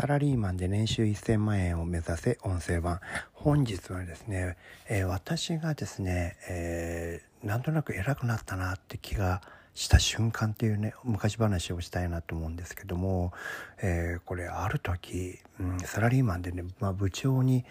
[0.00, 3.00] サラリーマンで年収1000万円を目指せ音声版。
[3.34, 4.56] 本日はですね、
[4.88, 9.42] えー、私がですね、えー、なんとなく偉くなったなって気が
[9.74, 13.34] した瞬間っていうね昔話をしたいなと思うんですけども、
[13.82, 17.66] えー、これある時、うん、サラリーマンでね、まあ、部長に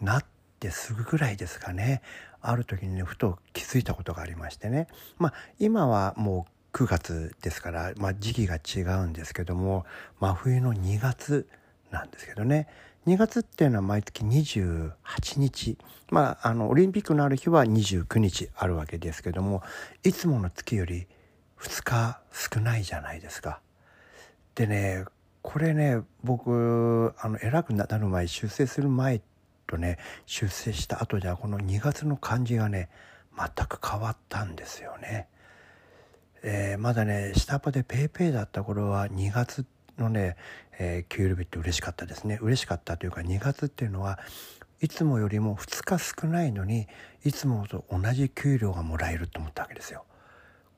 [0.00, 0.24] なっ
[0.58, 2.02] てすぐぐらいですかね
[2.40, 4.88] ある時にねふと気づいたことがありましてね。
[5.18, 9.84] まあ今はもう9月ですから、まあ、時期が違うんですけども
[10.18, 11.48] 真冬の2月
[11.90, 12.68] なんですけどね
[13.06, 14.92] 2月っていうのは毎月28
[15.38, 15.78] 日
[16.10, 19.62] まああのオリンピックのある日は29日あるわけですけども
[20.04, 21.06] いつもの月より
[21.58, 23.60] 2日少ないじゃないですか。
[24.54, 25.04] でね
[25.42, 29.22] これね僕あの偉くなる前出世する前
[29.66, 32.88] とね出世した後じゃこの2月の感じがね
[33.36, 35.28] 全く変わったんですよね。
[36.42, 39.64] えー、まだね下っ端で PayPay だった頃は2月
[40.00, 40.36] のね、
[40.78, 44.18] えー、給料日って嬉しかったですね嬉しかったというか2月っていうのは
[44.80, 46.88] いつもよりも2日少ないのに
[47.24, 50.04] いつもと同じ給料がもらえると思ったわけですよ。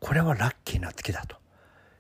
[0.01, 1.37] これはラッキーな月だと。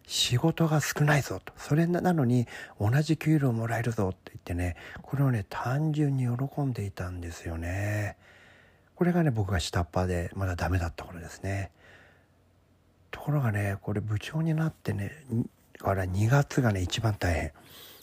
[0.08, 1.52] 仕事が少ないぞと。
[1.56, 2.48] それなのに
[2.80, 8.16] 同じ給料もらえるぞって言ってね、これをね、単純に喜んでいたんですよね。
[8.96, 11.70] これがね、僕が下っ端でまだダメだった頃ですね。
[13.12, 15.12] ところがねこれ部長になってね
[15.82, 17.52] から2月がね一番大変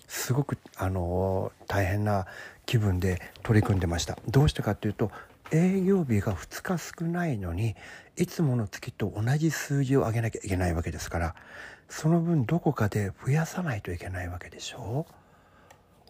[0.08, 2.26] すごくあの大変な
[2.66, 5.12] 気分で取り組んでましたどうしてかっていうと
[5.52, 7.76] 営業日が2日少ないのに
[8.16, 11.36] いつもの月と同じ数字を上げなきゃいけないわけですから
[11.88, 15.08] その分どこかで増やさないといけないわけでしょ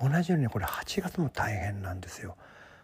[0.02, 2.38] 同じようにこれ8月も大変なんですよ。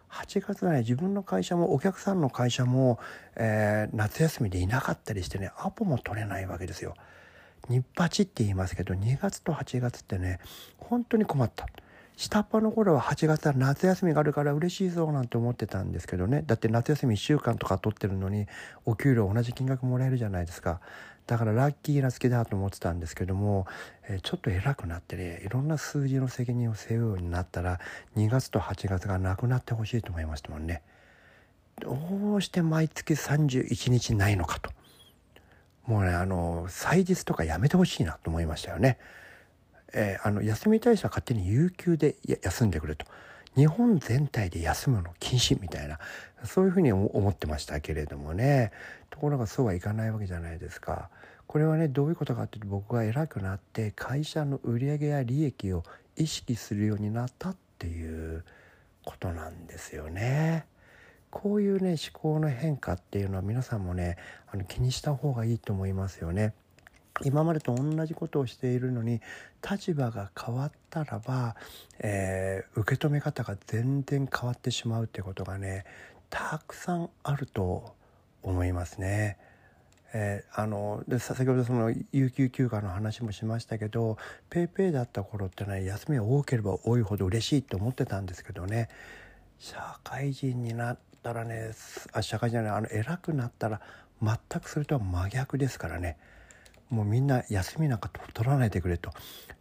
[0.09, 2.99] 8月はね自分の会社もお客さんの会社も、
[3.35, 6.95] えー、夏休みでいなかったりしてねアポも取れないわけですよ。
[7.69, 10.39] 日八って言いますけど2月と8月ってね
[10.77, 11.67] 本当に困った。
[12.17, 18.47] 下っ端の頃は8月は夏休みがあるから嬉しいぞなんて思ってたんですけどねだって夏休み1週間とか取ってるのに
[18.85, 20.79] お給料同じ金額もらえるじゃないですか
[21.27, 23.65] だからラッキーな月だと思ってたんですけども、
[24.07, 27.79] えー、ちょっと偉くなってねいろんな数字の責任を背負うようになったら
[28.15, 30.83] 2月と8月がなくなってほしいと思いましたもんね。
[31.81, 34.71] どうして毎月31日ないのかと。
[35.87, 38.97] もうねあの祭日とかやめてほしいなと思いましたよね。
[39.93, 43.05] えー、あの休みたい人は勝手に有給で休んでくれと。
[43.55, 45.97] 日本全体で休むの禁止みたいな
[46.43, 48.73] そういうふうに思ってましたけれどもね
[49.09, 51.09] ところがそうはいかないわけじゃないですか。
[51.47, 55.83] これはねどういうことかっていうと僕が偉くなって会社の売り上げや利益を
[56.17, 58.43] 意識するようになったっていう
[59.05, 60.65] ことなんですよね。
[61.35, 64.15] こういうね思考の変化っていうのは皆さんもね
[64.47, 66.53] あの気にした方がいいと思いますよね。
[67.25, 69.19] 今までと同じことをしているのに
[69.69, 71.57] 立場が変わったらば、
[71.99, 75.83] えー、受け止め方が全然変わってしまうってことがね
[76.29, 77.93] たくさんあると
[78.41, 79.37] 思いますね。
[80.13, 84.17] えー、あので先ほどその有給休暇の話もしましたけど
[84.49, 88.87] PayPay だった頃ってね休みが多ければ多いほど嬉しいと思ってたんですけどね
[89.59, 91.71] 社会人になったらね
[92.13, 93.81] あ社会じゃないあの偉くなったら
[94.21, 96.17] 全くそれとは真逆ですからね。
[96.91, 99.09] もうみんな休みなんか取らないでくれと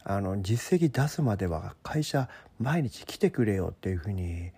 [0.04, 2.28] あの実績出すまでは会社
[2.60, 4.50] 毎日来てくれよっていうふうに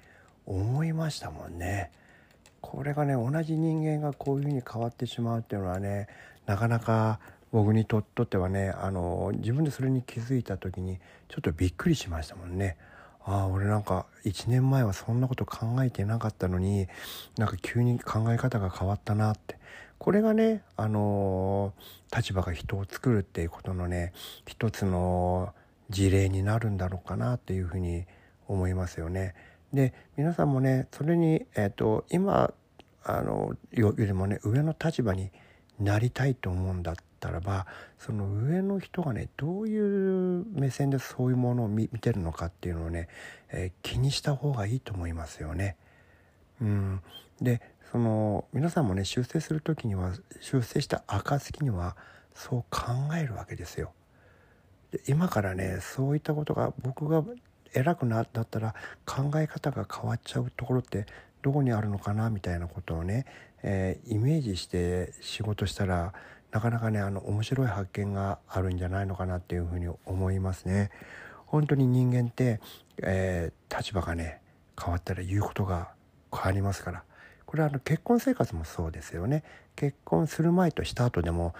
[0.46, 1.92] 思いましたもんね。
[2.60, 6.08] これがね同じ人間がこういうふうに変わってしまうっていうのはね
[6.46, 7.20] なかなか
[7.52, 12.76] 僕にとってはねあの自分でそれに気づいた時にちょっとびっくりしましたもんね。
[13.26, 16.86] ああ俺なんか1年前はそんなこと考えてなかったのに
[17.36, 19.58] なんか急に考え方が変わったなって
[19.98, 21.74] これがねあの
[22.16, 24.12] 立場が人を作るっていうことのね
[24.46, 25.52] 一つの
[25.90, 28.06] 事例になるんだろうかなっていうふうに
[28.46, 29.34] 思いますよね。
[29.72, 32.52] で皆さんもねそれに、えーと、今
[33.02, 35.30] あのよりもね上の立場に
[35.80, 37.66] なりたいと思うんだってたらば
[37.98, 43.08] その上の人がねどういう目線でそういうものを見てるのかっていうのをね、
[43.50, 45.76] えー、気にした方がいいと思いますよね。
[46.60, 47.02] うん、
[47.42, 51.96] でその皆さんもね修正する時には修正した暁には
[52.34, 53.92] そう考えるわけですよ。
[54.92, 57.24] で今からねそういったことが僕が
[57.74, 58.74] 偉くなったら
[59.04, 61.06] 考え方が変わっちゃうところって
[61.42, 63.26] どこにあるのかなみたいなことをね、
[63.62, 66.12] えー、イメージして仕事したら
[66.50, 70.90] なかなかねあの面白い発見があるんじゃないのかなっていうふうに思いますね。
[71.46, 72.60] 本当に人間って、
[73.02, 74.40] えー、立場がね
[74.80, 75.90] 変わったら言うことが
[76.32, 77.02] 変わりますから。
[77.46, 79.44] これはあの結婚生活もそうですよね。
[79.76, 81.54] 結婚する前とした後でも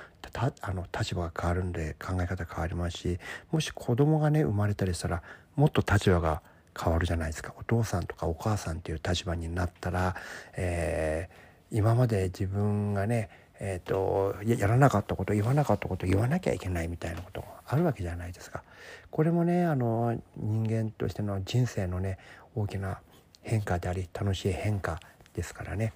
[0.61, 3.19] あの立場が変わるんで考え方変わりますし
[3.53, 5.23] もし子供がね生まれたりしたら
[5.55, 6.43] もっと立場が
[6.79, 7.55] 変わるじゃないですか。
[7.59, 10.17] お父さんとかお母さんっていう立場になったら、
[10.57, 18.63] えー、今まで自分がねえーと、やらなかったこと言わなかったこと言わなきゃいけないみたいなことがあるわけじゃないですか。
[19.11, 22.19] これもねあの人間としての人生のね
[22.55, 23.01] 大きな
[23.43, 25.01] 変化であり楽しい変化
[25.35, 25.93] ですからね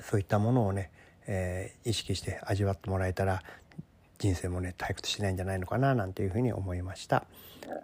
[0.00, 0.90] そういったものをね、
[1.26, 3.42] えー、意識して味わってもらえたら
[4.18, 7.24] 人生もね退屈しないんじゃないのかななんていうふうに思いました。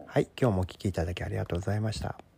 [0.07, 2.30] はい今日もお聴きいただきありがとうございました。